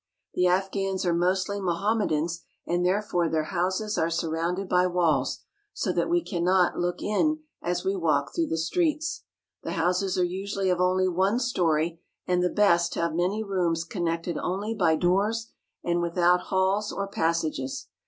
The 0.33 0.47
Afghans 0.47 1.05
are 1.05 1.13
mostly 1.13 1.61
Mohammedans, 1.61 2.41
and 2.65 2.83
therefore 2.83 3.29
their 3.29 3.43
houses 3.53 3.99
are 3.99 4.09
surrounded 4.09 4.67
by 4.67 4.87
walls, 4.87 5.41
so 5.73 5.93
that 5.93 6.09
we 6.09 6.23
cannot 6.23 6.75
look 6.79 7.03
in 7.03 7.41
as 7.61 7.81
AFGHANISTAN 7.83 7.93
319 8.01 8.01
we 8.01 8.03
walk 8.03 8.33
through 8.33 8.47
the 8.47 8.57
streets. 8.57 9.23
The 9.61 9.71
houses 9.73 10.17
are 10.17 10.23
usually 10.23 10.71
of 10.71 10.81
only 10.81 11.07
one 11.07 11.37
story, 11.37 12.01
and 12.25 12.41
the 12.41 12.49
best 12.49 12.95
have 12.95 13.13
many 13.13 13.43
rooms 13.43 13.83
connected 13.83 14.39
only 14.39 14.73
by 14.73 14.95
doors 14.95 15.51
and 15.83 16.01
without 16.01 16.39
halls 16.47 16.91
or 16.91 17.07
passages. 17.07 17.87